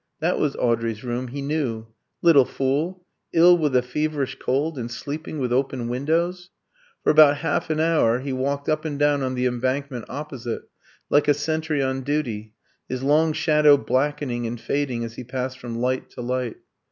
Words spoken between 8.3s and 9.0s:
walked up and